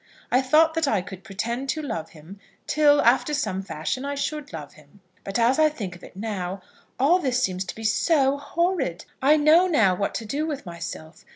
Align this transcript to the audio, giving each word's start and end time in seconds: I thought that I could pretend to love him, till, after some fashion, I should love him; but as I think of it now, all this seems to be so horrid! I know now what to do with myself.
I 0.31 0.41
thought 0.41 0.73
that 0.73 0.87
I 0.87 1.03
could 1.03 1.23
pretend 1.23 1.69
to 1.69 1.81
love 1.83 2.09
him, 2.09 2.39
till, 2.65 3.01
after 3.03 3.35
some 3.35 3.61
fashion, 3.61 4.03
I 4.03 4.15
should 4.15 4.51
love 4.51 4.73
him; 4.73 4.99
but 5.23 5.37
as 5.37 5.59
I 5.59 5.69
think 5.69 5.95
of 5.95 6.03
it 6.03 6.15
now, 6.15 6.59
all 6.97 7.19
this 7.19 7.43
seems 7.43 7.63
to 7.65 7.75
be 7.75 7.83
so 7.83 8.39
horrid! 8.39 9.05
I 9.21 9.37
know 9.37 9.67
now 9.67 9.93
what 9.93 10.15
to 10.15 10.25
do 10.25 10.47
with 10.47 10.65
myself. 10.65 11.23